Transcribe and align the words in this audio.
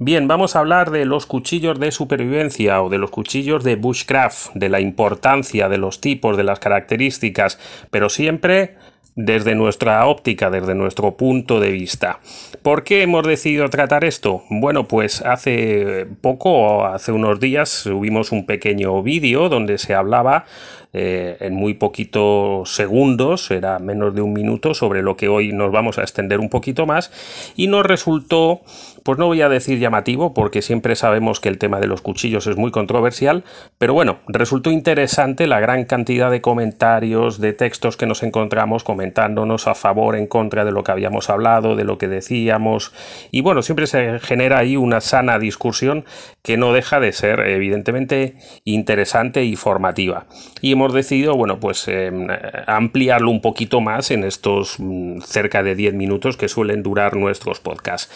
Bien, 0.00 0.26
vamos 0.26 0.56
a 0.56 0.58
hablar 0.58 0.90
de 0.90 1.04
los 1.04 1.24
cuchillos 1.24 1.78
de 1.78 1.92
supervivencia 1.92 2.82
o 2.82 2.88
de 2.88 2.98
los 2.98 3.12
cuchillos 3.12 3.62
de 3.62 3.76
bushcraft, 3.76 4.52
de 4.54 4.68
la 4.68 4.80
importancia, 4.80 5.68
de 5.68 5.78
los 5.78 6.00
tipos, 6.00 6.36
de 6.36 6.42
las 6.42 6.58
características, 6.58 7.60
pero 7.92 8.08
siempre 8.08 8.74
desde 9.14 9.54
nuestra 9.54 10.04
óptica, 10.06 10.50
desde 10.50 10.74
nuestro 10.74 11.16
punto 11.16 11.60
de 11.60 11.70
vista. 11.70 12.18
¿Por 12.62 12.82
qué 12.82 13.02
hemos 13.02 13.24
decidido 13.24 13.70
tratar 13.70 14.02
esto? 14.02 14.42
Bueno, 14.50 14.88
pues 14.88 15.22
hace 15.22 16.08
poco, 16.20 16.84
hace 16.86 17.12
unos 17.12 17.38
días, 17.38 17.68
subimos 17.68 18.32
un 18.32 18.46
pequeño 18.46 19.00
vídeo 19.04 19.48
donde 19.48 19.78
se 19.78 19.94
hablaba 19.94 20.46
eh, 20.94 21.36
en 21.40 21.54
muy 21.54 21.74
poquitos 21.74 22.72
segundos, 22.72 23.50
era 23.50 23.80
menos 23.80 24.14
de 24.14 24.22
un 24.22 24.32
minuto, 24.32 24.74
sobre 24.74 25.02
lo 25.02 25.16
que 25.16 25.28
hoy 25.28 25.52
nos 25.52 25.72
vamos 25.72 25.98
a 25.98 26.02
extender 26.02 26.38
un 26.38 26.48
poquito 26.48 26.86
más, 26.86 27.10
y 27.56 27.66
nos 27.66 27.84
resultó, 27.84 28.60
pues 29.02 29.18
no 29.18 29.26
voy 29.26 29.42
a 29.42 29.48
decir 29.48 29.80
llamativo, 29.80 30.32
porque 30.32 30.62
siempre 30.62 30.94
sabemos 30.94 31.40
que 31.40 31.48
el 31.48 31.58
tema 31.58 31.80
de 31.80 31.88
los 31.88 32.00
cuchillos 32.00 32.46
es 32.46 32.56
muy 32.56 32.70
controversial, 32.70 33.42
pero 33.76 33.92
bueno, 33.92 34.18
resultó 34.28 34.70
interesante 34.70 35.48
la 35.48 35.58
gran 35.58 35.84
cantidad 35.84 36.30
de 36.30 36.40
comentarios, 36.40 37.40
de 37.40 37.52
textos 37.52 37.96
que 37.96 38.06
nos 38.06 38.22
encontramos 38.22 38.84
comentándonos 38.84 39.66
a 39.66 39.74
favor, 39.74 40.14
en 40.14 40.28
contra 40.28 40.64
de 40.64 40.70
lo 40.70 40.84
que 40.84 40.92
habíamos 40.92 41.28
hablado, 41.28 41.74
de 41.74 41.82
lo 41.82 41.98
que 41.98 42.06
decíamos, 42.06 42.92
y 43.32 43.40
bueno, 43.40 43.62
siempre 43.62 43.88
se 43.88 44.20
genera 44.20 44.58
ahí 44.58 44.76
una 44.76 45.00
sana 45.00 45.40
discusión 45.40 46.04
que 46.42 46.56
no 46.56 46.72
deja 46.72 47.00
de 47.00 47.12
ser 47.12 47.40
evidentemente 47.40 48.36
interesante 48.64 49.44
y 49.44 49.56
formativa. 49.56 50.26
Y 50.60 50.72
hemos 50.72 50.83
decidido, 50.92 51.36
bueno, 51.36 51.60
pues 51.60 51.88
em, 51.88 52.26
ampliarlo 52.66 53.30
un 53.30 53.40
poquito 53.40 53.80
más 53.80 54.10
en 54.10 54.24
estos 54.24 54.76
mm, 54.78 55.20
cerca 55.20 55.62
de 55.62 55.74
10 55.74 55.94
minutos 55.94 56.36
que 56.36 56.48
suelen 56.48 56.82
durar 56.82 57.16
nuestros 57.16 57.60
podcasts. 57.60 58.10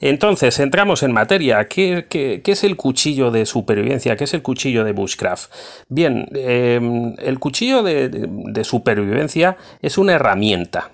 Entonces, 0.00 0.58
entramos 0.58 1.02
en 1.02 1.12
materia. 1.12 1.68
¿Qué, 1.68 2.06
es 2.44 2.64
el 2.64 2.76
cuchillo 2.76 3.30
de 3.30 3.46
supervivencia? 3.46 4.16
¿Qué 4.16 4.24
es 4.24 4.34
el 4.34 4.42
cuchillo 4.42 4.84
de 4.84 4.92
bushcraft? 4.92 5.50
Bien, 5.88 6.26
em, 6.34 7.14
el 7.18 7.38
cuchillo 7.38 7.82
de 7.82 8.64
supervivencia 8.64 9.56
es 9.80 9.98
una 9.98 10.14
herramienta. 10.14 10.90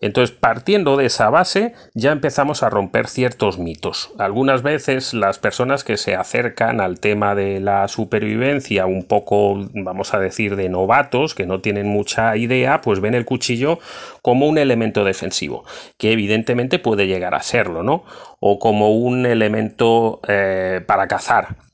Entonces, 0.00 0.34
partiendo 0.34 0.96
de 0.96 1.06
esa 1.06 1.28
base, 1.28 1.74
ya 1.94 2.12
empezamos 2.12 2.62
a 2.62 2.70
romper 2.70 3.06
ciertos 3.06 3.58
mitos. 3.58 4.12
Algunas 4.18 4.62
veces 4.62 5.12
las 5.12 5.38
personas 5.38 5.84
que 5.84 5.96
se 5.96 6.14
acercan 6.14 6.80
al 6.80 7.00
tema 7.00 7.34
de 7.34 7.60
la 7.60 7.86
supervivencia, 7.88 8.86
un 8.86 9.04
poco, 9.04 9.68
vamos 9.74 10.14
a 10.14 10.18
decir, 10.18 10.56
de 10.56 10.68
novatos, 10.68 11.34
que 11.34 11.46
no 11.46 11.60
tienen 11.60 11.86
mucha 11.86 12.36
idea, 12.36 12.80
pues 12.80 13.00
ven 13.00 13.14
el 13.14 13.26
cuchillo 13.26 13.78
como 14.22 14.46
un 14.48 14.58
elemento 14.58 15.04
defensivo, 15.04 15.64
que 15.98 16.12
evidentemente 16.12 16.78
puede 16.78 17.06
llegar 17.06 17.34
a 17.34 17.42
serlo, 17.42 17.82
¿no? 17.82 18.04
O 18.40 18.58
como 18.58 18.96
un 18.96 19.26
elemento 19.26 20.20
eh, 20.26 20.82
para 20.86 21.08
cazar 21.08 21.69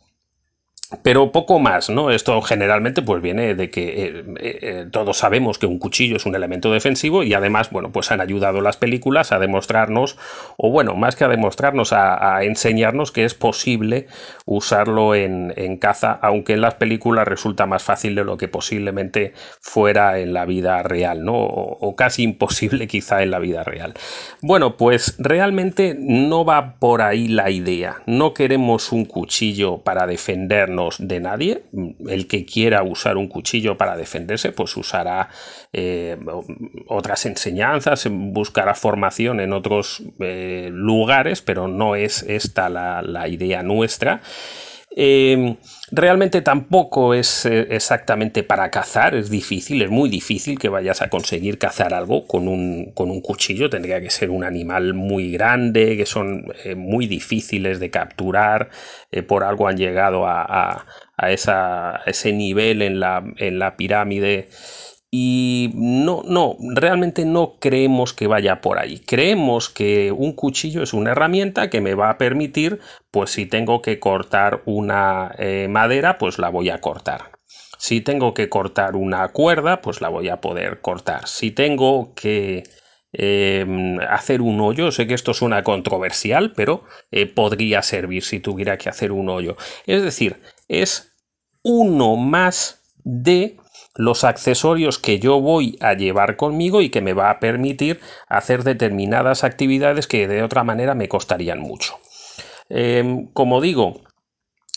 pero 1.02 1.32
poco 1.32 1.58
más, 1.58 1.90
¿no? 1.90 2.10
Esto 2.10 2.40
generalmente 2.42 3.02
pues 3.02 3.20
viene 3.20 3.54
de 3.54 3.70
que 3.70 4.06
eh, 4.06 4.24
eh, 4.40 4.86
todos 4.92 5.18
sabemos 5.18 5.58
que 5.58 5.66
un 5.66 5.80
cuchillo 5.80 6.16
es 6.16 6.26
un 6.26 6.34
elemento 6.36 6.70
defensivo 6.70 7.24
y 7.24 7.34
además, 7.34 7.70
bueno, 7.70 7.90
pues 7.90 8.12
han 8.12 8.20
ayudado 8.20 8.60
las 8.60 8.76
películas 8.76 9.32
a 9.32 9.40
demostrarnos, 9.40 10.16
o 10.56 10.70
bueno, 10.70 10.94
más 10.94 11.16
que 11.16 11.24
a 11.24 11.28
demostrarnos, 11.28 11.92
a, 11.92 12.44
enseñarnos 12.44 13.10
que 13.10 13.24
es 13.24 13.34
posible 13.34 14.06
usarlo 14.44 15.14
en, 15.14 15.54
caza, 15.78 16.18
aunque 16.22 16.52
en 16.52 16.60
las 16.60 16.74
películas 16.74 17.26
resulta 17.26 17.66
más 17.66 17.82
fácil 17.82 18.14
de 18.14 18.24
lo 18.24 18.36
que 18.36 18.48
posiblemente 18.48 19.32
fuera 19.60 20.18
en 20.20 20.32
la 20.32 20.44
vida 20.44 20.82
real, 20.82 21.24
¿no? 21.24 21.34
o 21.36 21.96
casi 21.96 22.22
imposible 22.22 22.86
quizá 22.86 23.22
en 23.22 23.32
la 23.32 23.38
vida 23.38 23.64
real. 23.64 23.94
Bueno, 24.40 24.76
pues 24.76 25.16
realmente 25.18 25.96
no 25.98 26.44
va 26.44 26.74
por 26.78 27.02
ahí 27.02 27.26
la 27.26 27.50
idea. 27.50 28.02
No 28.06 28.34
queremos 28.34 28.92
un 28.92 29.04
cuchillo 29.04 29.78
para 29.78 30.06
defendernos 30.06 30.75
de 30.98 31.20
nadie. 31.20 31.64
El 32.06 32.26
que 32.26 32.44
quiera 32.44 32.82
usar 32.82 33.16
un 33.16 33.28
cuchillo 33.28 33.76
para 33.76 33.96
defenderse, 33.96 34.52
pues 34.52 34.76
usará 34.76 35.28
eh, 35.72 36.16
otras 36.88 37.26
enseñanzas, 37.26 38.06
buscará 38.10 38.74
formación 38.74 39.40
en 39.40 39.52
otros 39.52 40.02
eh, 40.20 40.68
lugares, 40.72 41.42
pero 41.42 41.68
no 41.68 41.96
es 41.96 42.22
esta 42.22 42.68
la 42.68 43.28
idea 43.28 43.62
nuestra. 43.62 44.20
Em, 44.98 45.58
realmente 45.92 46.40
tampoco 46.40 47.12
es 47.12 47.44
eh, 47.44 47.66
exactamente 47.70 48.42
para 48.42 48.70
cazar, 48.70 49.14
es 49.14 49.28
difícil, 49.28 49.82
es 49.82 49.90
muy 49.90 50.08
difícil 50.08 50.58
que 50.58 50.70
vayas 50.70 51.02
a 51.02 51.10
conseguir 51.10 51.58
cazar 51.58 51.92
algo 51.92 52.26
con 52.26 52.48
un, 52.48 52.92
con 52.94 53.10
un 53.10 53.20
cuchillo, 53.20 53.68
tendría 53.68 54.00
que 54.00 54.08
ser 54.08 54.30
un 54.30 54.42
animal 54.42 54.94
muy 54.94 55.32
grande, 55.32 55.98
que 55.98 56.06
son 56.06 56.46
eh, 56.64 56.74
muy 56.74 57.06
difíciles 57.06 57.78
de 57.78 57.90
capturar, 57.90 58.70
eh, 59.12 59.22
por 59.22 59.44
algo 59.44 59.68
han 59.68 59.76
llegado 59.76 60.26
a, 60.26 60.86
a, 61.18 61.30
ese 61.30 62.32
nivel 62.32 62.80
en 62.80 62.98
la, 62.98 63.22
en 63.36 63.58
la 63.58 63.76
pirámide 63.76 64.48
y 65.10 65.70
no, 65.74 66.22
no, 66.26 66.56
realmente 66.74 67.24
no 67.24 67.58
creemos 67.60 68.12
que 68.12 68.26
vaya 68.26 68.60
por 68.60 68.78
ahí. 68.78 68.98
Creemos 68.98 69.70
que 69.70 70.12
un 70.12 70.32
cuchillo 70.32 70.82
es 70.82 70.92
una 70.92 71.12
herramienta 71.12 71.70
que 71.70 71.80
me 71.80 71.94
va 71.94 72.10
a 72.10 72.18
permitir, 72.18 72.80
pues 73.10 73.30
si 73.30 73.46
tengo 73.46 73.82
que 73.82 74.00
cortar 74.00 74.62
una 74.66 75.34
eh, 75.38 75.68
madera, 75.70 76.18
pues 76.18 76.38
la 76.38 76.48
voy 76.48 76.70
a 76.70 76.80
cortar. 76.80 77.36
Si 77.78 78.00
tengo 78.00 78.34
que 78.34 78.48
cortar 78.48 78.96
una 78.96 79.28
cuerda, 79.28 79.80
pues 79.80 80.00
la 80.00 80.08
voy 80.08 80.28
a 80.28 80.40
poder 80.40 80.80
cortar. 80.80 81.28
Si 81.28 81.50
tengo 81.50 82.14
que 82.14 82.64
em, 83.12 83.98
hacer 84.00 84.42
un 84.42 84.60
hoyo, 84.60 84.90
sé 84.90 85.06
que 85.06 85.14
esto 85.14 85.34
suena 85.34 85.62
controversial, 85.62 86.52
pero 86.56 86.84
eh, 87.10 87.26
podría 87.26 87.82
servir 87.82 88.24
si 88.24 88.40
tuviera 88.40 88.78
que 88.78 88.88
hacer 88.88 89.12
un 89.12 89.28
hoyo. 89.28 89.56
Es 89.86 90.02
decir, 90.02 90.40
es 90.68 91.12
uno 91.62 92.16
más 92.16 92.82
de 93.04 93.58
los 93.94 94.24
accesorios 94.24 94.98
que 94.98 95.18
yo 95.18 95.40
voy 95.40 95.76
a 95.80 95.94
llevar 95.94 96.36
conmigo 96.36 96.82
y 96.82 96.90
que 96.90 97.00
me 97.00 97.14
va 97.14 97.30
a 97.30 97.40
permitir 97.40 98.00
hacer 98.28 98.62
determinadas 98.62 99.44
actividades 99.44 100.06
que 100.06 100.28
de 100.28 100.42
otra 100.42 100.64
manera 100.64 100.94
me 100.94 101.08
costarían 101.08 101.60
mucho. 101.60 101.98
Em, 102.68 103.26
como 103.32 103.60
digo, 103.60 104.02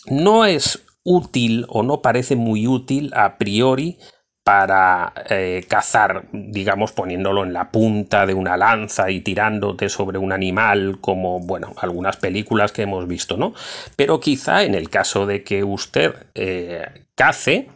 no 0.05 0.45
es 0.45 0.85
útil 1.03 1.65
o 1.69 1.83
no 1.83 2.01
parece 2.01 2.35
muy 2.35 2.67
útil 2.67 3.11
a 3.15 3.37
priori 3.37 3.97
para 4.43 5.13
eh, 5.29 5.63
cazar, 5.67 6.27
digamos, 6.31 6.91
poniéndolo 6.91 7.43
en 7.43 7.53
la 7.53 7.71
punta 7.71 8.25
de 8.25 8.33
una 8.33 8.57
lanza 8.57 9.11
y 9.11 9.21
tirándote 9.21 9.89
sobre 9.89 10.17
un 10.17 10.31
animal, 10.31 10.97
como, 11.01 11.39
bueno, 11.39 11.73
algunas 11.77 12.17
películas 12.17 12.71
que 12.71 12.81
hemos 12.81 13.07
visto, 13.07 13.37
¿no? 13.37 13.53
Pero 13.95 14.19
quizá 14.19 14.63
en 14.63 14.73
el 14.73 14.89
caso 14.89 15.27
de 15.27 15.43
que 15.43 15.63
usted 15.63 16.15
eh, 16.33 17.05
cace, 17.13 17.69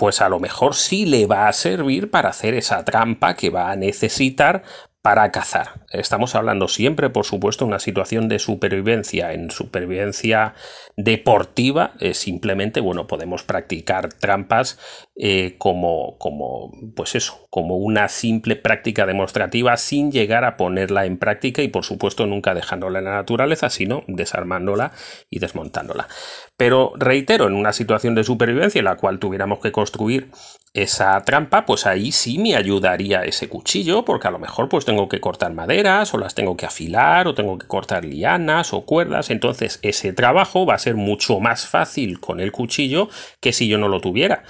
pues 0.00 0.22
a 0.22 0.30
lo 0.30 0.40
mejor 0.40 0.74
sí 0.74 1.04
le 1.04 1.26
va 1.26 1.46
a 1.46 1.52
servir 1.52 2.10
para 2.10 2.30
hacer 2.30 2.54
esa 2.54 2.86
trampa 2.86 3.36
que 3.36 3.50
va 3.50 3.70
a 3.70 3.76
necesitar 3.76 4.62
para 5.02 5.30
cazar. 5.30 5.84
Estamos 5.90 6.34
hablando 6.34 6.68
siempre, 6.68 7.10
por 7.10 7.26
supuesto, 7.26 7.66
de 7.66 7.68
una 7.68 7.80
situación 7.80 8.26
de 8.26 8.38
supervivencia. 8.38 9.34
En 9.34 9.50
supervivencia 9.50 10.54
deportiva, 10.96 11.92
eh, 12.00 12.14
simplemente, 12.14 12.80
bueno, 12.80 13.06
podemos 13.06 13.42
practicar 13.42 14.10
trampas 14.14 14.78
eh, 15.22 15.56
como, 15.58 16.16
como, 16.16 16.72
pues 16.96 17.14
eso, 17.14 17.46
como 17.50 17.76
una 17.76 18.08
simple 18.08 18.56
práctica 18.56 19.04
demostrativa 19.04 19.76
sin 19.76 20.10
llegar 20.10 20.46
a 20.46 20.56
ponerla 20.56 21.04
en 21.04 21.18
práctica 21.18 21.60
y, 21.60 21.68
por 21.68 21.84
supuesto, 21.84 22.24
nunca 22.24 22.54
dejándola 22.54 23.00
en 23.00 23.04
la 23.04 23.16
naturaleza, 23.16 23.68
sino 23.68 24.02
desarmándola 24.06 24.92
y 25.28 25.38
desmontándola. 25.38 26.08
Pero 26.56 26.94
reitero, 26.96 27.48
en 27.48 27.54
una 27.54 27.74
situación 27.74 28.14
de 28.14 28.24
supervivencia 28.24 28.78
en 28.78 28.86
la 28.86 28.96
cual 28.96 29.18
tuviéramos 29.18 29.58
que 29.58 29.72
construir 29.72 30.30
esa 30.72 31.20
trampa, 31.22 31.66
pues 31.66 31.84
ahí 31.84 32.12
sí 32.12 32.38
me 32.38 32.56
ayudaría 32.56 33.22
ese 33.24 33.46
cuchillo, 33.50 34.06
porque 34.06 34.28
a 34.28 34.30
lo 34.30 34.38
mejor 34.38 34.70
pues 34.70 34.86
tengo 34.86 35.06
que 35.10 35.20
cortar 35.20 35.52
maderas, 35.52 36.14
o 36.14 36.18
las 36.18 36.34
tengo 36.34 36.56
que 36.56 36.64
afilar, 36.64 37.28
o 37.28 37.34
tengo 37.34 37.58
que 37.58 37.66
cortar 37.66 38.06
lianas 38.06 38.72
o 38.72 38.86
cuerdas, 38.86 39.28
entonces 39.28 39.80
ese 39.82 40.14
trabajo 40.14 40.64
va 40.64 40.76
a 40.76 40.78
ser 40.78 40.94
mucho 40.94 41.40
más 41.40 41.66
fácil 41.66 42.20
con 42.20 42.40
el 42.40 42.52
cuchillo 42.52 43.10
que 43.40 43.52
si 43.52 43.68
yo 43.68 43.76
no 43.76 43.88
lo 43.88 44.00
tuviera. 44.00 44.44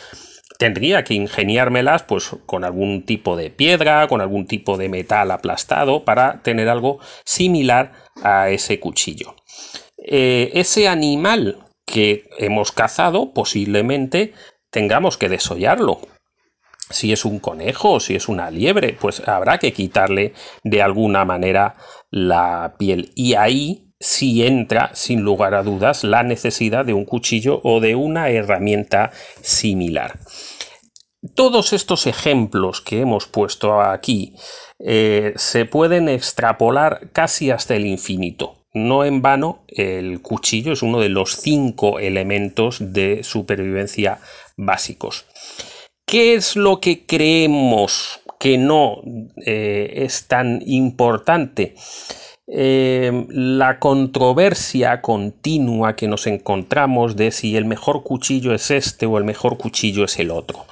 Tendría 0.61 1.05
que 1.05 1.15
ingeniármelas 1.15 2.03
pues 2.03 2.37
con 2.45 2.65
algún 2.65 3.07
tipo 3.07 3.35
de 3.35 3.49
piedra, 3.49 4.07
con 4.09 4.21
algún 4.21 4.47
tipo 4.47 4.77
de 4.77 4.91
metal 4.91 5.31
aplastado 5.31 6.05
para 6.05 6.43
tener 6.43 6.69
algo 6.69 6.99
similar 7.25 7.93
a 8.23 8.51
ese 8.51 8.79
cuchillo. 8.79 9.37
eh, 9.97 10.51
ese 10.53 10.87
animal 10.87 11.65
que 11.87 12.29
hemos 12.37 12.73
cazado 12.73 13.33
posiblemente 13.33 14.35
tengamos 14.71 15.17
que 15.17 15.31
desollarlo. 15.31 16.01
Si 16.91 17.11
es 17.11 17.25
un 17.25 17.39
conejo 17.39 17.99
si 17.99 18.15
es 18.15 18.29
una 18.29 18.51
liebre, 18.51 18.99
pues 19.01 19.27
habrá 19.27 19.57
que 19.57 19.73
quitarle 19.73 20.35
de 20.63 20.83
alguna 20.83 21.25
manera 21.25 21.77
la 22.11 22.75
piel. 22.79 23.13
Y 23.15 23.33
ahí 23.33 23.90
sí 24.01 24.45
entra, 24.45 24.91
sin 24.95 25.21
lugar 25.21 25.55
a 25.55 25.63
dudas, 25.63 26.03
la 26.05 26.23
necesidad 26.23 26.85
de 26.85 26.95
un 26.95 27.05
cuchillo 27.05 27.61
o 27.63 27.81
de 27.81 27.95
una 27.95 28.31
herramienta 28.31 29.13
similar. 29.43 30.19
Todos 31.35 31.75
estos 31.75 32.07
ejemplos 32.07 32.81
que 32.81 33.03
hemos 33.03 33.27
puesto 33.27 33.83
aquí 33.83 34.35
eh, 34.79 35.35
se 35.37 35.67
pueden 35.67 36.09
extrapolar 36.09 37.11
casi 37.13 37.51
hasta 37.51 37.77
el 37.77 37.85
infinito. 37.85 38.57
No 38.73 39.05
en 39.05 39.21
vano, 39.21 39.65
el 39.69 40.23
cuchillo 40.23 40.73
es 40.73 40.83
uno 40.83 41.01
de 41.01 41.11
los 41.11 41.37
cinco 41.37 41.99
elementos 41.99 42.79
de 42.81 43.23
supervivencia 43.23 44.21
básicos. 44.57 45.27
¿Qué 46.07 46.35
es 46.35 46.57
lo 46.57 46.81
que 46.81 47.05
creemos 47.05 48.21
que 48.39 48.57
no 48.57 49.03
eh, 49.45 49.93
es 49.97 50.27
tan 50.27 50.63
importante? 50.65 51.75
Eh, 52.53 53.27
la 53.29 53.79
controversia 53.79 55.01
continua 55.01 55.95
que 55.95 56.09
nos 56.09 56.27
encontramos 56.27 57.15
de 57.15 57.31
si 57.31 57.57
el 57.57 57.65
mejor 57.65 58.03
cuchillo 58.03 58.53
es 58.53 58.73
este 58.73 59.07
o 59.07 59.19
el 59.19 59.25
mejor 59.25 59.57
cuchillo 59.57 60.05
es 60.05 60.19
el 60.19 60.33
otro. 60.33 60.67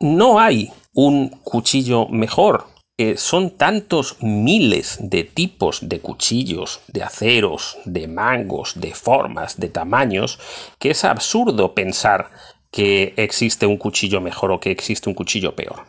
No 0.00 0.40
hay 0.40 0.70
un 0.94 1.28
cuchillo 1.28 2.08
mejor, 2.08 2.64
eh, 2.98 3.18
son 3.18 3.50
tantos 3.58 4.16
miles 4.22 4.96
de 4.98 5.24
tipos 5.24 5.86
de 5.86 6.00
cuchillos, 6.00 6.80
de 6.88 7.02
aceros, 7.02 7.76
de 7.84 8.08
mangos, 8.08 8.72
de 8.80 8.94
formas, 8.94 9.60
de 9.60 9.68
tamaños, 9.68 10.38
que 10.78 10.92
es 10.92 11.04
absurdo 11.04 11.74
pensar 11.74 12.30
que 12.70 13.12
existe 13.18 13.66
un 13.66 13.76
cuchillo 13.76 14.22
mejor 14.22 14.50
o 14.50 14.60
que 14.60 14.70
existe 14.70 15.10
un 15.10 15.14
cuchillo 15.14 15.54
peor. 15.54 15.84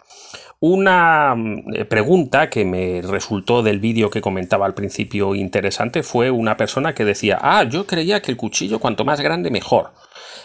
Una 0.60 1.36
mm, 1.36 1.88
pregunta 1.88 2.50
que 2.50 2.66
me 2.66 3.02
resultó 3.02 3.62
del 3.62 3.80
vídeo 3.80 4.10
que 4.10 4.22
comentaba 4.22 4.66
al 4.66 4.74
principio 4.74 5.36
interesante 5.36 6.02
fue 6.04 6.32
una 6.32 6.58
persona 6.58 6.96
que 6.96 7.06
decía, 7.06 7.38
ah, 7.42 7.64
yo 7.64 7.86
creía 7.86 8.22
que 8.22 8.32
el 8.32 8.38
cuchillo 8.38 8.80
cuanto 8.80 9.06
más 9.06 9.22
grande 9.22 9.52
mejor. 9.52 9.92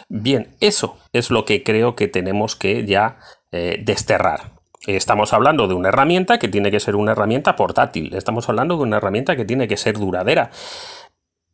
Bien, 0.09 0.55
eso 0.61 0.99
es 1.13 1.31
lo 1.31 1.45
que 1.45 1.63
creo 1.63 1.97
que 1.97 2.09
tenemos 2.09 2.57
que 2.57 2.85
ya 2.85 3.19
eh, 3.53 3.81
desterrar. 3.83 4.53
Estamos 4.87 5.33
hablando 5.33 5.69
de 5.69 5.75
una 5.75 5.89
herramienta 5.89 6.39
que 6.39 6.49
tiene 6.49 6.71
que 6.71 6.81
ser 6.81 6.97
una 6.97 7.13
herramienta 7.13 7.57
portátil. 7.57 8.15
Estamos 8.15 8.49
hablando 8.49 8.77
de 8.77 8.83
una 8.83 8.97
herramienta 8.97 9.37
que 9.37 9.45
tiene 9.45 9.69
que 9.69 9.77
ser 9.77 9.97
duradera. 9.99 10.51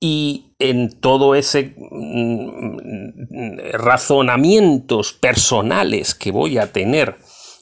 Y 0.00 0.54
en 0.58 0.98
todo 1.00 1.34
ese 1.34 1.74
mm, 1.76 3.58
razonamientos 3.74 5.12
personales 5.12 6.14
que 6.14 6.32
voy 6.32 6.58
a 6.58 6.72
tener 6.72 7.18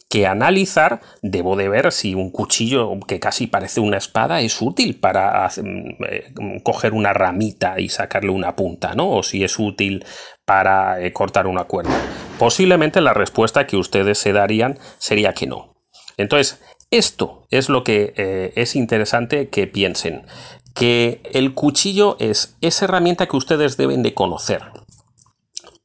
que 0.09 0.27
analizar, 0.27 1.01
debo 1.23 1.57
de 1.57 1.69
ver 1.69 1.91
si 1.91 2.15
un 2.15 2.31
cuchillo 2.31 2.99
que 3.07 3.19
casi 3.19 3.47
parece 3.47 3.81
una 3.81 3.97
espada 3.97 4.41
es 4.41 4.63
útil 4.63 5.01
para 5.01 5.49
mm, 5.49 6.05
eh, 6.09 6.35
coger 6.63 6.93
una 6.93 7.13
ramita 7.13 7.81
y 7.81 7.89
sacarle 7.89 8.31
una 8.31 8.55
punta, 8.55 8.95
¿no? 8.95 9.11
O 9.11 9.23
si 9.23 9.43
es 9.43 9.59
útil 9.59 10.05
para 10.45 11.01
eh, 11.01 11.13
cortar 11.13 11.47
una 11.47 11.65
cuerda. 11.65 11.99
Posiblemente 12.39 13.01
la 13.01 13.15
respuesta 13.15 13.67
que 13.67 13.77
ustedes 13.77 14.19
se 14.19 14.33
darían 14.33 14.79
sería 14.99 15.33
que 15.33 15.47
no. 15.47 15.75
Entonces, 16.17 16.63
esto 16.91 17.47
es 17.51 17.69
lo 17.69 17.83
que 17.83 18.15
eh, 18.17 18.53
es 18.55 18.77
interesante 18.77 19.49
que 19.49 19.67
piensen, 19.67 20.25
que 20.75 21.21
el 21.33 21.53
cuchillo 21.55 22.17
es 22.21 22.57
esa 22.61 22.85
herramienta 22.85 23.27
que 23.27 23.37
ustedes 23.37 23.77
deben 23.77 24.03
de 24.03 24.15
conocer. 24.15 24.63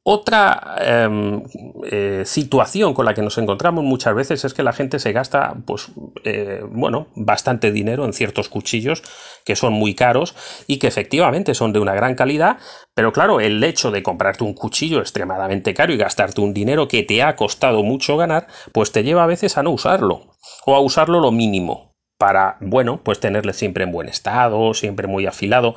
Otra 0.04 0.74
em, 0.80 1.44
eh, 1.84 2.24
situación 2.26 2.92
con 2.92 3.04
la 3.04 3.14
que 3.14 3.22
nos 3.22 3.38
encontramos 3.38 3.84
muchas 3.84 4.16
veces 4.16 4.44
es 4.44 4.52
que 4.52 4.64
la 4.64 4.72
gente 4.72 4.98
se 4.98 5.12
gasta, 5.12 5.54
pues, 5.64 5.92
eh, 6.24 6.62
bueno, 6.68 7.06
bastante 7.14 7.70
dinero 7.70 8.04
en 8.04 8.12
ciertos 8.12 8.48
cuchillos 8.48 9.04
que 9.44 9.54
son 9.54 9.72
muy 9.74 9.94
caros 9.94 10.34
y 10.66 10.80
que 10.80 10.88
efectivamente 10.88 11.54
son 11.54 11.72
de 11.72 11.78
una 11.78 11.94
gran 11.94 12.16
calidad, 12.16 12.58
pero 12.94 13.12
claro, 13.12 13.38
el 13.38 13.62
hecho 13.62 13.92
de 13.92 14.02
comprarte 14.02 14.42
un 14.42 14.54
cuchillo 14.54 14.98
extremadamente 14.98 15.72
caro 15.72 15.92
y 15.92 15.96
gastarte 15.96 16.40
un 16.40 16.52
dinero 16.52 16.88
que 16.88 17.04
te 17.04 17.22
ha 17.22 17.36
costado 17.36 17.84
mucho 17.84 18.16
ganar, 18.16 18.48
pues 18.72 18.90
te 18.90 19.04
lleva 19.04 19.22
a 19.22 19.28
veces 19.28 19.56
a 19.56 19.62
no 19.62 19.70
usarlo 19.70 20.32
o 20.66 20.74
a 20.74 20.80
usarlo 20.80 21.20
lo 21.20 21.30
mínimo 21.30 21.94
para, 22.18 22.56
bueno, 22.60 23.02
pues 23.04 23.20
tenerle 23.20 23.52
siempre 23.52 23.84
en 23.84 23.92
buen 23.92 24.08
estado, 24.08 24.74
siempre 24.74 25.06
muy 25.06 25.26
afilado. 25.26 25.76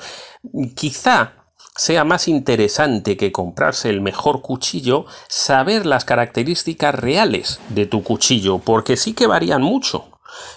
Quizá 0.76 1.45
sea 1.76 2.04
más 2.04 2.28
interesante 2.28 3.18
que 3.18 3.32
comprarse 3.32 3.90
el 3.90 4.02
mejor 4.02 4.42
cuchillo 4.42 5.06
saber 5.28 5.86
las 5.86 6.06
características 6.06 6.96
reales 6.96 7.60
de 7.70 7.86
tu 7.86 8.04
cuchillo, 8.04 8.60
porque 8.60 8.98
sí 8.98 9.14
que 9.14 9.28
varían 9.28 9.62
mucho. 9.62 10.06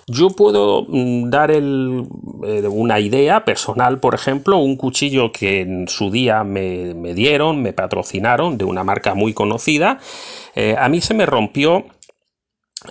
Yo 0.07 0.31
puedo 0.31 0.87
mm, 0.89 1.31
dar 1.31 1.51
eh, 1.51 1.61
una 1.61 3.01
idea 3.01 3.45
personal, 3.45 4.01
por 4.01 4.15
ejemplo, 4.15 4.59
un 4.59 4.77
cuchillo 4.77 5.33
que 5.33 5.61
en 5.61 5.89
su 5.89 6.11
día 6.11 6.45
me, 6.45 7.15
dieron, 7.15 7.63
me 7.63 7.73
patrocinaron 7.73 8.59
de 8.59 8.65
una 8.65 8.85
marca 8.85 9.15
muy 9.15 9.35
conocida. 9.35 9.99
Eh, 10.55 10.77
a 10.79 10.89
mí 10.89 11.01
se 11.01 11.15
me 11.15 11.27
rompió 11.27 11.85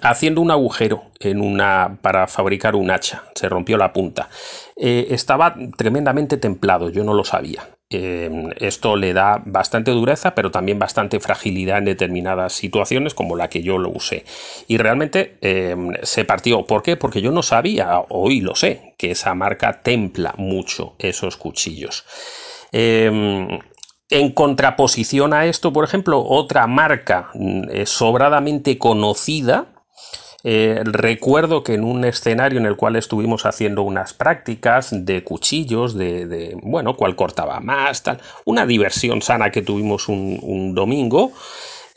haciendo 0.01 0.41
un 0.41 0.51
agujero 0.51 1.03
en 1.19 1.41
una 1.41 1.97
para 2.01 2.27
fabricar 2.27 2.75
un 2.75 2.91
hacha. 2.91 3.23
Se 3.35 3.49
rompió 3.49 3.77
la 3.77 3.93
punta. 3.93 4.29
Eh, 4.75 5.07
estaba 5.09 5.55
tremendamente 5.77 6.37
templado, 6.37 6.89
yo 6.89 7.03
no 7.03 7.13
lo 7.13 7.23
sabía. 7.23 7.76
Em, 7.89 8.49
esto 8.57 8.97
le 8.97 9.13
da 9.13 9.41
bastante 9.45 9.91
dureza, 9.91 10.35
pero 10.35 10.51
también 10.51 10.77
bastante 10.77 11.21
fragilidad 11.21 11.77
en 11.77 11.85
determinadas 11.85 12.51
situaciones, 12.51 13.13
como 13.13 13.37
la 13.37 13.49
que 13.49 13.63
yo 13.63 13.77
lo 13.77 13.89
usé. 13.89 14.25
Y 14.67 14.77
realmente 14.77 15.37
em, 15.39 15.93
se 16.03 16.25
partió. 16.25 16.65
¿Por 16.65 16.83
qué? 16.83 16.97
Porque 16.97 17.21
yo 17.21 17.31
no 17.31 17.43
sabía, 17.43 18.01
hoy 18.09 18.41
lo 18.41 18.55
sé, 18.55 18.93
que 18.97 19.11
esa 19.11 19.33
marca 19.35 19.81
templa 19.83 20.33
mucho 20.37 20.95
esos 20.99 21.37
cuchillos. 21.37 22.03
Em, 22.73 23.47
en 24.09 24.31
contraposición 24.33 25.33
a 25.33 25.45
esto, 25.45 25.71
por 25.71 25.85
ejemplo, 25.85 26.21
otra 26.25 26.67
marca 26.67 27.29
mm, 27.35 27.85
sobradamente 27.85 28.77
conocida, 28.77 29.76
eh, 30.49 30.81
recuerdo 30.85 31.61
que 31.61 31.73
en 31.73 31.83
un 31.83 32.05
escenario 32.05 32.57
en 32.57 32.65
el 32.65 32.77
cual 32.77 32.95
estuvimos 32.95 33.45
haciendo 33.45 33.81
unas 33.81 34.13
prácticas 34.13 34.91
de 34.93 35.21
cuchillos, 35.21 35.93
de, 35.93 36.57
bueno, 36.63 36.95
cuál 36.95 37.17
cortaba 37.17 37.59
más, 37.59 38.01
tal, 38.01 38.21
una 38.45 38.65
diversión 38.65 39.21
sana 39.21 39.51
que 39.51 39.61
tuvimos 39.61 40.07
un, 40.07 40.73
domingo. 40.73 41.33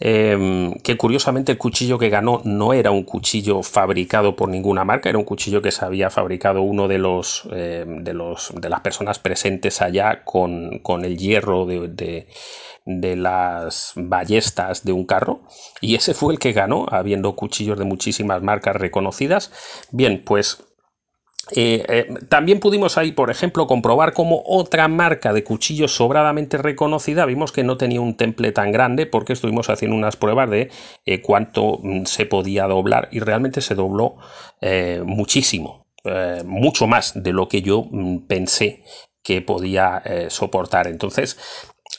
Em, 0.02 0.72
que 0.80 0.96
curiosamente 0.96 1.52
el 1.52 1.58
cuchillo 1.58 1.98
que 1.98 2.08
ganó 2.08 2.40
no 2.44 2.72
era 2.72 2.90
un 2.90 3.04
cuchillo 3.04 3.62
fabricado 3.62 4.34
por 4.34 4.48
ninguna 4.48 4.82
marca, 4.82 5.10
era 5.10 5.18
un 5.18 5.24
cuchillo 5.24 5.60
que 5.62 5.70
se 5.70 5.84
había 5.84 6.08
fabricado 6.10 6.62
uno 6.62 6.88
de 6.88 6.98
los, 6.98 7.46
em, 7.52 8.02
de, 8.02 8.14
los 8.14 8.50
de 8.56 8.68
las 8.68 8.80
personas 8.80 9.20
presentes 9.20 9.80
allá 9.80 10.24
con, 10.24 10.78
con 10.78 11.04
el 11.04 11.18
hierro 11.18 11.66
de 11.66 11.86
de 11.86 12.26
las 12.86 13.92
ballestas 13.96 14.84
de 14.84 14.92
un 14.92 15.04
carro 15.04 15.42
y 15.80 15.94
ese 15.94 16.14
fue 16.14 16.32
el 16.32 16.38
que 16.38 16.52
ganó, 16.52 16.86
habiendo 16.90 17.36
cuchillos 17.36 17.78
de 17.78 17.84
muchísimas 17.84 18.42
marcas 18.42 18.76
reconocidas. 18.76 19.52
Bien, 19.92 20.22
pues 20.24 20.64
eh, 21.52 21.84
eh, 21.88 22.06
también 22.28 22.60
pudimos 22.60 22.96
ahí, 22.98 23.12
por 23.12 23.30
ejemplo, 23.30 23.66
comprobar 23.66 24.12
cómo 24.12 24.42
otra 24.46 24.88
marca 24.88 25.32
de 25.32 25.42
cuchillos 25.42 25.92
sobradamente 25.92 26.58
reconocida 26.58 27.26
vimos 27.26 27.50
que 27.50 27.64
no 27.64 27.76
tenía 27.76 28.00
un 28.00 28.16
temple 28.16 28.52
tan 28.52 28.70
grande 28.72 29.06
porque 29.06 29.32
estuvimos 29.32 29.68
haciendo 29.68 29.96
unas 29.96 30.16
pruebas 30.16 30.50
de 30.50 30.70
eh, 31.06 31.22
cuánto 31.22 31.80
mm, 31.82 32.04
se 32.04 32.26
podía 32.26 32.66
doblar 32.66 33.08
y 33.10 33.20
realmente 33.20 33.60
se 33.60 33.74
dobló 33.74 34.16
muchísimo, 35.04 35.86
mucho 36.44 36.86
más 36.86 37.22
de 37.22 37.32
lo 37.32 37.48
que 37.48 37.62
yo 37.62 37.86
mm, 37.90 38.26
pensé 38.26 38.84
que 39.22 39.40
podía 39.40 40.02
soportar. 40.28 40.86
Entonces, 40.86 41.38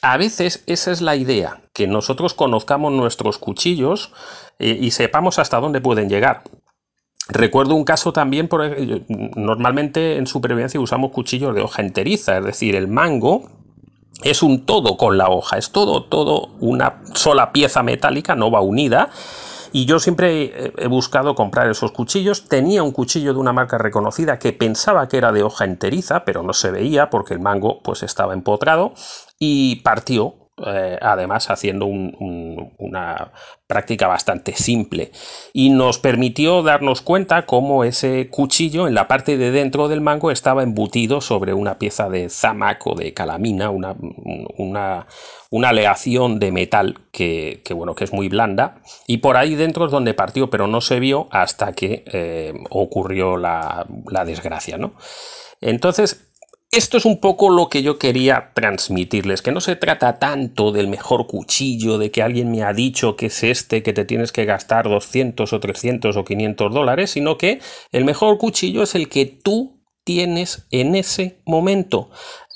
a 0.02 0.18
veces 0.18 0.64
esa 0.68 0.92
es 0.92 1.02
la 1.02 1.16
idea, 1.16 1.62
que 1.74 1.88
nosotros 1.88 2.34
conozcamos 2.34 2.92
nuestros 2.92 3.38
cuchillos 3.38 4.12
eh, 4.60 4.78
y 4.80 4.92
sepamos 4.92 5.40
hasta 5.40 5.60
dónde 5.60 5.82
pueden 5.82 6.10
llegar. 6.10 6.44
Recuerdo 7.30 7.76
un 7.76 7.84
caso 7.84 8.12
también, 8.12 8.48
por, 8.48 8.76
normalmente 9.36 10.18
en 10.18 10.28
supervivencia 10.28 10.80
usamos 10.80 11.12
cuchillos 11.12 11.56
de 11.56 11.62
hoja 11.62 11.82
enteriza, 11.82 12.38
es 12.38 12.46
decir, 12.46 12.76
el 12.76 12.88
mango 12.88 13.50
es 14.24 14.44
un 14.44 14.66
todo 14.66 14.98
con 14.98 15.18
la 15.18 15.30
hoja, 15.30 15.58
es 15.58 15.72
todo, 15.72 16.04
todo 16.04 16.50
una 16.60 17.02
sola 17.14 17.52
pieza 17.52 17.84
metálica, 17.84 18.36
no 18.36 18.52
va 18.52 18.62
unida. 18.62 19.10
Y 19.74 19.86
yo 19.86 20.00
siempre 20.00 20.74
he 20.78 20.88
buscado 20.88 21.34
comprar 21.34 21.70
esos 21.70 21.94
cuchillos. 21.94 22.50
Tenía 22.50 22.84
un 22.84 22.92
cuchillo 22.92 23.34
de 23.34 23.40
una 23.40 23.54
marca 23.54 23.78
reconocida 23.78 24.38
que 24.38 24.52
pensaba 24.52 25.08
que 25.08 25.16
era 25.16 25.32
de 25.32 25.44
hoja 25.44 25.64
enteriza, 25.64 26.26
pero 26.26 26.44
no 26.44 26.52
se 26.52 26.72
veía 26.72 27.10
porque 27.10 27.34
el 27.34 27.40
mango 27.40 27.82
pues 27.82 28.04
estaba 28.04 28.34
empotrado 28.34 28.94
y 29.44 29.78
partió, 29.78 30.36
eh, 30.68 31.00
además 31.02 31.50
haciendo 31.50 31.88
un, 31.88 32.72
una 32.78 33.32
práctica 33.66 34.06
bastante 34.06 34.54
simple 34.54 35.12
y 35.52 35.72
nos 35.72 35.98
permitió 35.98 36.62
darnos 36.62 37.02
cuenta 37.02 37.48
cómo 37.48 37.84
ese 37.84 38.30
cuchillo 38.30 38.88
en 38.88 38.94
la 38.94 39.08
parte 39.08 39.38
de 39.38 39.50
dentro 39.50 39.88
del 39.88 40.00
mango 40.00 40.30
estaba 40.30 40.62
embutido 40.62 41.22
sobre 41.22 41.56
una 41.56 41.80
pieza 41.80 42.08
de 42.08 42.30
zamac 42.30 42.86
o 42.86 42.94
de 42.94 43.16
calamina, 43.16 43.72
una, 43.72 43.96
una, 44.58 45.08
una 45.50 45.70
aleación 45.70 46.38
de 46.38 46.52
metal 46.52 47.00
que, 47.12 47.64
bueno, 47.74 47.96
que 47.96 48.04
es 48.04 48.14
muy 48.14 48.30
blanda 48.30 48.84
y 49.08 49.18
por 49.18 49.38
ahí 49.38 49.56
dentro 49.56 49.86
es 49.86 49.92
donde 49.92 50.14
partió, 50.14 50.52
pero 50.52 50.68
no 50.68 50.82
se 50.82 51.00
vio 51.00 51.28
hasta 51.32 51.74
que 51.74 52.04
eh, 52.14 52.54
ocurrió 52.70 53.38
la, 53.38 53.88
la 54.08 54.24
desgracia, 54.24 54.78
¿no? 54.78 54.94
Entonces, 55.62 56.31
esto 56.72 56.98
es 56.98 57.04
un 57.04 57.20
poco 57.20 57.50
lo 57.50 57.68
que 57.68 57.84
yo 57.84 58.00
quería 58.00 58.52
transmitirles, 58.54 59.42
que 59.42 59.52
no 59.52 59.60
se 59.60 59.76
trata 59.76 60.20
tanto 60.20 60.72
del 60.72 60.88
mejor 60.88 61.28
cuchillo, 61.28 61.98
de 61.98 62.12
que 62.12 62.24
alguien 62.24 62.50
me 62.50 62.64
ha 62.64 62.72
dicho 62.72 63.18
que 63.18 63.26
es 63.26 63.44
este, 63.44 63.84
que 63.84 63.92
te 63.92 64.06
tienes 64.06 64.32
que 64.32 64.46
gastar 64.46 64.88
200 64.88 65.52
o 65.52 65.60
300 65.60 66.16
o 66.16 66.24
500 66.24 66.74
dólares, 66.74 67.12
sino 67.12 67.38
que 67.38 67.60
el 67.92 68.06
mejor 68.06 68.38
cuchillo 68.38 68.84
es 68.84 68.96
el 68.96 69.10
que 69.10 69.26
tú 69.26 69.84
tienes 70.06 70.66
en 70.72 70.96
ese 70.96 71.42
momento. 71.46 72.10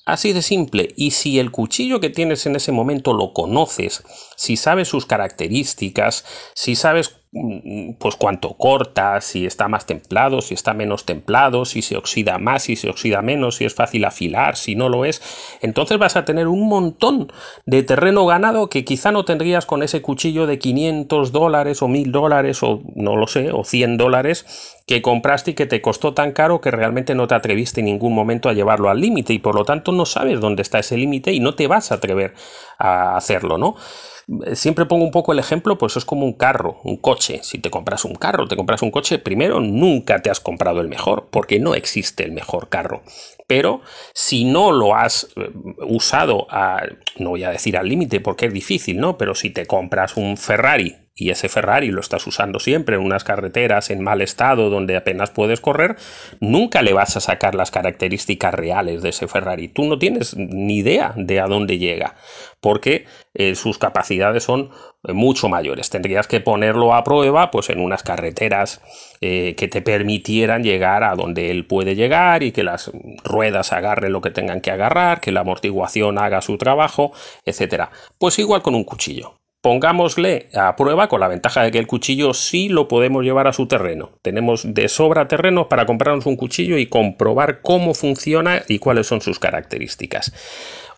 Así 0.05 0.34
de 0.34 0.43
simple. 0.43 0.93
Y 0.95 1.12
si 1.12 1.39
el 1.39 1.51
cuchillo 1.51 2.00
que 2.00 2.12
tienes 2.12 2.45
en 2.45 2.55
ese 2.55 2.72
momento 2.72 3.13
lo 3.13 3.34
conoces, 3.34 4.03
si 4.38 4.55
sabes 4.55 4.88
sus 4.88 5.05
características, 5.05 6.24
si 6.53 6.75
sabes 6.75 7.25
pues 8.00 8.15
cuánto 8.15 8.54
corta, 8.54 9.20
si 9.20 9.46
está 9.46 9.68
más 9.68 9.86
templado, 9.86 10.42
si 10.42 10.54
está 10.54 10.74
menos 10.74 11.06
templado, 11.06 11.65
si 11.65 11.82
se 11.82 11.98
oxida 11.98 12.38
más, 12.38 12.63
si 12.63 12.75
se 12.75 12.89
oxida 12.89 13.22
menos, 13.22 13.56
si 13.56 13.65
es 13.65 13.75
fácil 13.75 14.06
afilar, 14.06 14.56
si 14.56 14.75
no 14.75 14.88
lo 14.88 15.04
es, 15.04 15.22
entonces 15.62 15.98
vas 15.98 16.15
a 16.15 16.24
tener 16.24 16.48
un 16.48 16.68
montón 16.68 17.32
de 17.65 17.84
terreno 17.84 18.25
ganado 18.25 18.70
que 18.70 18.86
quizá 18.86 19.12
no 19.12 19.25
tendrías 19.25 19.65
con 19.65 19.84
ese 19.84 20.01
cuchillo 20.01 20.48
de 20.48 20.60
500 20.60 21.32
dólares 21.32 21.82
o 21.82 21.88
1000 21.88 22.12
dólares 22.12 22.63
o 22.63 22.82
no 22.96 23.18
lo 23.18 23.27
sé, 23.27 23.51
o 23.51 23.63
100 23.63 23.98
dólares 23.98 24.75
que 24.86 25.01
compraste 25.01 25.51
y 25.51 25.54
que 25.56 25.65
te 25.65 25.82
costó 25.82 26.13
tan 26.13 26.32
caro 26.32 26.62
que 26.62 26.72
realmente 26.72 27.15
no 27.15 27.27
te 27.27 27.36
atreviste 27.36 27.80
en 27.80 27.88
ningún 27.88 28.13
momento 28.13 28.50
a 28.50 28.54
llevarlo 28.54 28.89
al 28.89 29.01
límite 29.01 29.34
y 29.34 29.39
por 29.39 29.56
lo 29.56 29.65
tanto 29.65 29.92
no 29.92 30.06
sabes 30.06 30.39
dónde 30.39 30.62
está 30.62 30.80
ese 30.80 30.96
límite 30.96 31.34
y 31.34 31.39
no 31.39 31.56
te 31.56 31.68
vas 31.68 31.92
a 31.92 31.96
atrever 31.96 32.36
a 32.77 33.15
hacerlo, 33.18 33.58
¿no? 33.58 33.75
Siempre 34.54 34.86
pongo 34.86 35.06
un 35.06 35.12
poco 35.12 35.34
el 35.34 35.39
ejemplo, 35.39 35.77
pues 35.77 35.98
es 35.98 36.06
como 36.06 36.25
un 36.25 36.34
carro, 36.34 36.80
un 36.84 36.98
coche. 36.98 37.42
Si 37.44 37.60
te 37.60 37.70
compras 37.70 38.06
un 38.06 38.15
carro, 38.15 38.48
te 38.48 38.56
compras 38.56 38.82
un 38.82 38.89
coche, 38.89 39.20
primero 39.20 39.60
nunca 39.60 40.22
te 40.22 40.32
has 40.32 40.39
comprado 40.39 40.82
el 40.82 40.88
mejor, 40.88 41.27
porque 41.30 41.60
no 41.60 41.75
existe 41.75 42.24
el 42.24 42.32
mejor 42.32 42.70
carro. 42.70 43.04
Pero 43.48 43.82
si 44.14 44.44
no 44.46 44.72
lo 44.72 44.96
has 44.96 45.30
eh, 45.36 45.50
usado, 45.88 46.48
a, 46.50 46.84
no 47.18 47.32
voy 47.32 47.44
a 47.44 47.52
decir 47.52 47.78
al 47.78 47.88
límite 47.88 48.20
porque 48.20 48.48
es 48.48 48.54
difícil, 48.54 49.00
¿no? 49.00 49.18
Pero 49.18 49.36
si 49.36 49.52
te 49.52 49.66
compras 49.66 50.18
un 50.18 50.38
Ferrari 50.38 50.96
y 51.18 51.30
ese 51.30 51.48
Ferrari 51.48 51.92
lo 51.92 52.02
estás 52.02 52.28
usando 52.28 52.60
siempre 52.60 52.98
en 52.98 53.02
unas 53.02 53.24
carreteras 53.24 53.90
en 53.90 54.04
mal 54.04 54.22
estado 54.22 54.70
donde 54.70 54.98
apenas 54.98 55.32
puedes 55.32 55.62
correr, 55.62 55.96
nunca 56.42 56.82
le 56.82 56.92
vas 56.92 57.16
a 57.16 57.22
sacar 57.22 57.56
las 57.56 57.72
características 57.72 58.54
reales 58.54 59.02
de 59.02 59.10
ese 59.10 59.28
Ferrari. 59.28 59.70
Tú 59.70 59.86
no 59.86 59.98
tienes 59.98 60.36
ni 60.36 60.80
idea 60.80 61.14
de 61.16 61.40
a 61.40 61.46
dónde 61.46 61.78
llega, 61.78 62.16
porque 62.65 63.05
eh, 63.36 63.53
sus 63.53 63.77
capacidades 63.77 64.41
son 64.41 64.72
eh, 65.07 65.13
mucho 65.13 65.50
mayores. 65.50 65.91
Tendrías 65.91 66.25
que 66.25 66.41
ponerlo 66.41 66.95
a 66.95 67.03
prueba 67.03 67.51
pues 67.51 67.69
en 67.69 67.79
unas 67.79 68.01
carreteras 68.01 68.81
eh, 69.22 69.53
que 69.55 69.67
te 69.67 69.84
permitieran 69.84 70.63
llegar 70.63 71.03
a 71.03 71.13
donde 71.13 71.51
él 71.51 71.67
puede 71.67 71.93
llegar 71.93 72.41
y 72.41 72.51
que 72.51 72.63
las 72.63 72.89
ruedas 73.24 73.72
agarren 73.72 74.13
lo 74.13 74.22
que 74.22 74.31
tengan 74.31 74.62
que 74.62 74.72
agarrar, 74.72 75.22
que 75.22 75.31
la 75.31 75.41
amortiguación 75.41 76.17
haga 76.17 76.41
su 76.41 76.57
trabajo, 76.57 77.12
etcétera. 77.45 77.91
Pues 78.17 78.39
igual 78.39 78.63
con 78.63 78.74
un 78.74 78.84
cuchillo 78.84 79.36
pongámosle 79.65 80.50
a 80.53 80.75
prueba 80.75 81.07
con 81.07 81.19
la 81.19 81.27
ventaja 81.27 81.63
de 81.63 81.72
que 81.72 81.79
el 81.79 81.88
cuchillo 81.88 82.36
sí 82.36 82.69
lo 82.69 82.88
podemos 82.88 83.24
llevar 83.24 83.48
a 83.48 83.51
su 83.51 83.67
terreno. 83.67 84.12
Tenemos 84.22 84.75
de 84.75 84.88
sobra 84.89 85.27
terreno 85.27 85.69
para 85.69 85.88
comprarnos 85.88 86.27
un 86.27 86.36
cuchillo 86.36 86.77
y 86.77 86.86
comprobar 86.86 87.63
cómo 87.63 87.95
funciona 87.95 88.62
y 88.67 88.77
cuáles 88.77 89.07
son 89.07 89.22
sus 89.22 89.39
características. 89.39 90.31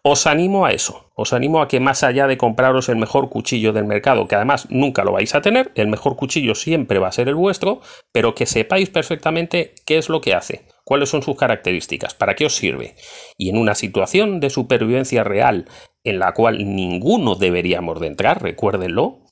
Os 0.04 0.28
animo 0.28 0.66
a 0.66 0.72
eso, 0.72 1.10
os 1.16 1.34
animo 1.34 1.62
a 1.62 1.68
que 1.68 1.80
más 1.80 2.04
allá 2.04 2.28
de 2.28 2.38
compraros 2.38 2.90
el 2.90 2.98
mejor 2.98 3.30
cuchillo 3.30 3.74
del 3.74 3.86
mercado, 3.86 4.28
que 4.28 4.36
además 4.36 4.68
nunca 4.70 5.04
lo 5.04 5.12
vais 5.12 5.36
a 5.36 5.42
tener, 5.42 5.72
el 5.76 5.88
mejor 5.88 6.16
cuchillo 6.16 6.56
siempre 6.56 7.00
va 7.00 7.08
a 7.08 7.12
ser 7.12 7.28
el 7.28 7.36
vuestro, 7.36 7.82
pero 8.12 8.36
que 8.36 8.46
sepáis 8.46 8.90
perfectamente 8.90 9.74
qué 9.86 9.98
es 9.98 10.10
lo 10.10 10.22
que 10.22 10.34
hace, 10.34 10.68
cuáles 10.86 11.10
son 11.10 11.24
sus 11.24 11.36
características, 11.36 12.14
para 12.14 12.36
qué 12.36 12.46
os 12.46 12.56
sirve. 12.56 12.96
Y 13.38 13.50
en 13.50 13.58
una 13.58 13.76
situación 13.76 14.40
de 14.40 14.50
supervivencia 14.50 15.24
real 15.24 15.66
en 16.04 16.20
la 16.20 16.34
cual 16.34 16.76
ninguno 16.76 17.36
deberíamos 17.36 18.00
de 18.00 18.08
entrar, 18.08 18.42
recuérdenlo, 18.42 19.26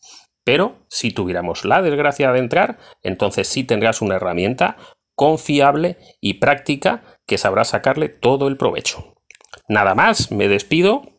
pero 0.43 0.85
si 0.89 1.11
tuviéramos 1.11 1.65
la 1.65 1.81
desgracia 1.81 2.31
de 2.31 2.39
entrar, 2.39 2.77
entonces 3.01 3.47
sí 3.47 3.63
tendrás 3.63 4.01
una 4.01 4.15
herramienta 4.15 4.77
confiable 5.15 5.97
y 6.19 6.35
práctica 6.35 7.03
que 7.25 7.37
sabrá 7.37 7.63
sacarle 7.63 8.09
todo 8.09 8.47
el 8.47 8.57
provecho. 8.57 9.14
Nada 9.67 9.95
más, 9.95 10.31
me 10.31 10.47
despido 10.47 11.15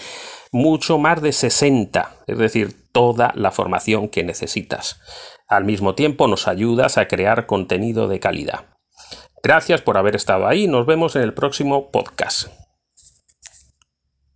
mucho 0.52 0.98
más 0.98 1.22
de 1.22 1.32
60, 1.32 2.14
es 2.26 2.36
decir, 2.36 2.76
toda 2.92 3.32
la 3.36 3.52
formación 3.52 4.08
que 4.08 4.22
necesitas. 4.22 5.00
Al 5.48 5.64
mismo 5.64 5.94
tiempo 5.94 6.28
nos 6.28 6.46
ayudas 6.46 6.98
a 6.98 7.08
crear 7.08 7.46
contenido 7.46 8.06
de 8.06 8.20
calidad. 8.20 8.66
Gracias 9.42 9.80
por 9.80 9.96
haber 9.96 10.14
estado 10.14 10.46
ahí. 10.46 10.68
Nos 10.68 10.84
vemos 10.84 11.16
en 11.16 11.22
el 11.22 11.32
próximo 11.32 11.90
podcast. 11.90 12.48